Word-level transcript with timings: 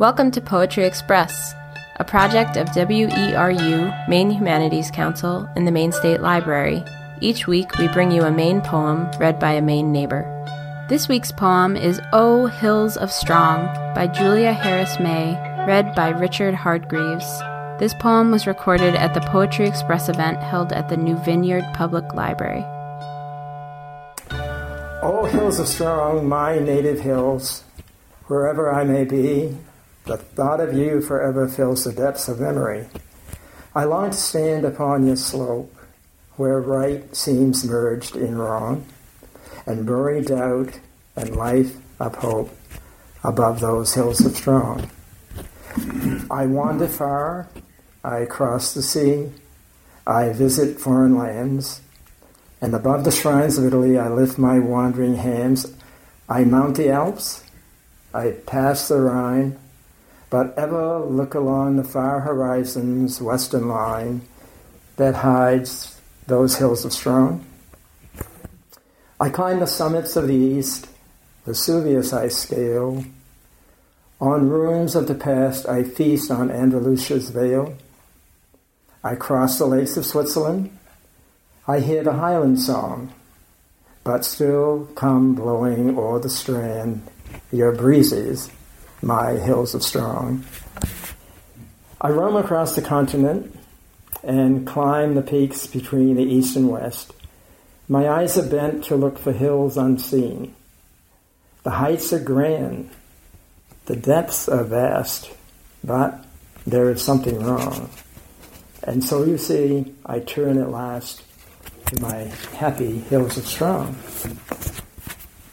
Welcome 0.00 0.32
to 0.32 0.40
Poetry 0.40 0.86
Express, 0.86 1.54
a 2.00 2.04
project 2.04 2.56
of 2.56 2.66
WERU, 2.70 4.08
Maine 4.08 4.30
Humanities 4.30 4.90
Council, 4.90 5.48
and 5.54 5.68
the 5.68 5.70
Maine 5.70 5.92
State 5.92 6.20
Library. 6.20 6.82
Each 7.20 7.46
week, 7.46 7.78
we 7.78 7.86
bring 7.86 8.10
you 8.10 8.22
a 8.22 8.32
Maine 8.32 8.60
poem 8.60 9.08
read 9.20 9.38
by 9.38 9.52
a 9.52 9.62
Maine 9.62 9.92
neighbor. 9.92 10.24
This 10.88 11.06
week's 11.06 11.30
poem 11.30 11.76
is 11.76 12.00
O 12.12 12.46
Hills 12.46 12.96
of 12.96 13.12
Strong 13.12 13.66
by 13.94 14.08
Julia 14.08 14.52
Harris 14.52 14.98
May, 14.98 15.34
read 15.64 15.94
by 15.94 16.08
Richard 16.08 16.54
Hargreaves. 16.54 17.38
This 17.78 17.94
poem 17.94 18.32
was 18.32 18.48
recorded 18.48 18.96
at 18.96 19.14
the 19.14 19.20
Poetry 19.20 19.68
Express 19.68 20.08
event 20.08 20.38
held 20.38 20.72
at 20.72 20.88
the 20.88 20.96
New 20.96 21.16
Vineyard 21.18 21.64
Public 21.72 22.14
Library. 22.14 22.64
O 25.04 25.28
hills 25.30 25.60
of 25.60 25.68
strong, 25.68 26.28
my 26.28 26.58
native 26.58 26.98
hills, 26.98 27.62
wherever 28.26 28.72
I 28.72 28.82
may 28.82 29.04
be, 29.04 29.56
the 30.04 30.18
thought 30.18 30.60
of 30.60 30.74
you 30.74 31.00
forever 31.00 31.48
fills 31.48 31.84
the 31.84 31.92
depths 31.92 32.28
of 32.28 32.40
memory. 32.40 32.86
I 33.74 33.84
long 33.84 34.10
to 34.10 34.16
stand 34.16 34.64
upon 34.64 35.06
your 35.06 35.16
slope, 35.16 35.74
where 36.36 36.60
right 36.60 37.14
seems 37.16 37.64
merged 37.64 38.14
in 38.14 38.36
wrong, 38.36 38.84
and 39.66 39.86
bury 39.86 40.22
doubt 40.22 40.78
and 41.16 41.34
life 41.34 41.76
of 41.98 42.16
hope 42.16 42.50
above 43.22 43.60
those 43.60 43.94
hills 43.94 44.24
of 44.24 44.36
strong. 44.36 44.90
I 46.30 46.46
wander 46.46 46.86
far, 46.86 47.48
I 48.04 48.26
cross 48.26 48.74
the 48.74 48.82
sea, 48.82 49.30
I 50.06 50.32
visit 50.32 50.78
foreign 50.78 51.16
lands, 51.16 51.80
and 52.60 52.74
above 52.74 53.04
the 53.04 53.10
shrines 53.10 53.58
of 53.58 53.64
Italy, 53.64 53.98
I 53.98 54.08
lift 54.08 54.38
my 54.38 54.58
wandering 54.58 55.16
hands. 55.16 55.74
I 56.28 56.44
mount 56.44 56.76
the 56.76 56.90
Alps, 56.90 57.42
I 58.12 58.32
pass 58.46 58.88
the 58.88 59.00
Rhine, 59.00 59.58
but 60.34 60.52
ever 60.58 60.98
look 60.98 61.34
along 61.34 61.76
the 61.76 61.84
far 61.84 62.18
horizon's 62.18 63.22
western 63.22 63.68
line 63.68 64.20
that 64.96 65.14
hides 65.14 66.00
those 66.26 66.56
hills 66.56 66.84
of 66.84 66.92
Strong. 66.92 67.46
I 69.20 69.28
climb 69.28 69.60
the 69.60 69.68
summits 69.68 70.16
of 70.16 70.26
the 70.26 70.34
east, 70.34 70.88
Vesuvius 71.46 72.12
I 72.12 72.26
scale. 72.26 73.04
On 74.20 74.48
ruins 74.48 74.96
of 74.96 75.06
the 75.06 75.14
past, 75.14 75.68
I 75.68 75.84
feast 75.84 76.32
on 76.32 76.50
Andalusia's 76.50 77.30
vale. 77.30 77.76
I 79.04 79.14
cross 79.14 79.58
the 79.58 79.66
lakes 79.66 79.96
of 79.96 80.04
Switzerland, 80.04 80.76
I 81.68 81.78
hear 81.78 82.02
the 82.02 82.14
Highland 82.14 82.60
song, 82.60 83.14
but 84.02 84.24
still 84.24 84.88
come 84.96 85.36
blowing 85.36 85.96
o'er 85.96 86.18
the 86.18 86.28
strand 86.28 87.06
your 87.52 87.70
breezes, 87.70 88.50
my 89.04 89.32
hills 89.32 89.74
of 89.74 89.82
strong. 89.82 90.44
I 92.00 92.08
roam 92.08 92.36
across 92.36 92.74
the 92.74 92.82
continent 92.82 93.58
and 94.22 94.66
climb 94.66 95.14
the 95.14 95.22
peaks 95.22 95.66
between 95.66 96.16
the 96.16 96.22
east 96.22 96.56
and 96.56 96.70
west. 96.70 97.12
My 97.88 98.08
eyes 98.08 98.38
are 98.38 98.48
bent 98.48 98.84
to 98.84 98.96
look 98.96 99.18
for 99.18 99.32
hills 99.32 99.76
unseen. 99.76 100.54
The 101.62 101.70
heights 101.70 102.12
are 102.12 102.18
grand, 102.18 102.90
the 103.86 103.96
depths 103.96 104.48
are 104.48 104.64
vast, 104.64 105.30
but 105.82 106.24
there 106.66 106.90
is 106.90 107.02
something 107.02 107.42
wrong. 107.42 107.90
And 108.82 109.04
so 109.04 109.24
you 109.24 109.38
see, 109.38 109.94
I 110.04 110.20
turn 110.20 110.58
at 110.58 110.70
last 110.70 111.22
to 111.86 112.00
my 112.00 112.32
happy 112.56 113.00
hills 113.00 113.36
of 113.36 113.46
strong. 113.46 113.96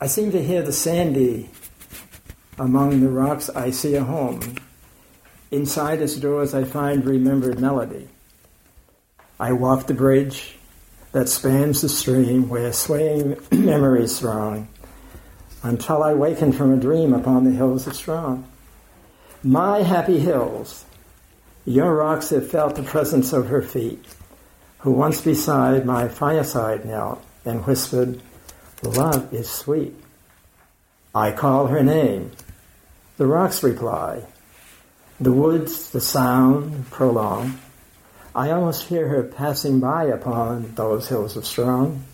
I 0.00 0.06
seem 0.06 0.32
to 0.32 0.42
hear 0.42 0.62
the 0.62 0.72
sandy 0.72 1.50
among 2.58 3.00
the 3.00 3.08
rocks. 3.08 3.50
I 3.50 3.70
see 3.70 3.94
a 3.94 4.04
home. 4.04 4.56
Inside 5.50 6.00
its 6.00 6.16
doors, 6.16 6.54
I 6.54 6.64
find 6.64 7.04
remembered 7.04 7.60
melody. 7.60 8.08
I 9.38 9.52
walk 9.52 9.86
the 9.86 9.94
bridge 9.94 10.56
that 11.12 11.28
spans 11.28 11.80
the 11.80 11.88
stream 11.88 12.48
where 12.48 12.72
swaying 12.72 13.36
memories 13.50 14.18
throng 14.18 14.68
until 15.62 16.02
I 16.02 16.14
waken 16.14 16.52
from 16.52 16.72
a 16.72 16.76
dream 16.76 17.12
upon 17.12 17.44
the 17.44 17.52
hills 17.52 17.86
of 17.86 17.94
strong. 17.94 18.46
My 19.42 19.82
happy 19.82 20.18
hills, 20.18 20.84
your 21.64 21.94
rocks 21.94 22.30
have 22.30 22.50
felt 22.50 22.76
the 22.76 22.82
presence 22.82 23.32
of 23.32 23.48
her 23.48 23.62
feet 23.62 24.04
who 24.78 24.90
once 24.90 25.22
beside 25.22 25.86
my 25.86 26.08
fireside 26.08 26.84
knelt 26.84 27.24
and 27.44 27.64
whispered, 27.64 28.20
Love 28.82 29.32
is 29.32 29.48
sweet. 29.48 29.94
I 31.14 31.32
call 31.32 31.68
her 31.68 31.82
name. 31.82 32.32
The 33.16 33.26
rocks 33.26 33.62
reply. 33.62 34.24
The 35.20 35.32
woods, 35.32 35.90
the 35.90 36.00
sound 36.00 36.90
prolong. 36.90 37.58
I 38.34 38.50
almost 38.50 38.88
hear 38.88 39.08
her 39.08 39.22
passing 39.22 39.78
by 39.78 40.04
upon 40.04 40.74
those 40.74 41.08
hills 41.08 41.36
of 41.36 41.46
strong. 41.46 42.04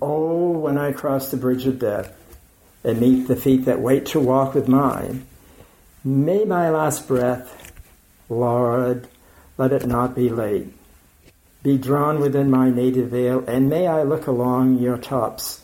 Oh, 0.00 0.50
when 0.50 0.78
I 0.78 0.92
cross 0.92 1.30
the 1.30 1.36
bridge 1.36 1.66
of 1.66 1.78
death 1.78 2.16
and 2.82 3.00
meet 3.00 3.28
the 3.28 3.36
feet 3.36 3.66
that 3.66 3.80
wait 3.80 4.06
to 4.06 4.20
walk 4.20 4.54
with 4.54 4.68
mine, 4.68 5.26
may 6.02 6.44
my 6.44 6.70
last 6.70 7.06
breath, 7.06 7.72
Lord, 8.30 9.08
let 9.58 9.72
it 9.72 9.86
not 9.86 10.14
be 10.14 10.30
late 10.30 10.72
be 11.62 11.76
drawn 11.76 12.20
within 12.20 12.50
my 12.50 12.70
native 12.70 13.10
vale, 13.10 13.44
and 13.46 13.68
may 13.68 13.86
I 13.86 14.02
look 14.02 14.26
along 14.26 14.78
your 14.78 14.96
tops 14.96 15.62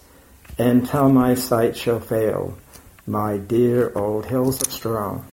until 0.58 1.08
my 1.08 1.34
sight 1.34 1.76
shall 1.76 2.00
fail, 2.00 2.56
my 3.06 3.36
dear 3.36 3.92
old 3.94 4.26
hills 4.26 4.60
of 4.62 4.72
strong. 4.72 5.24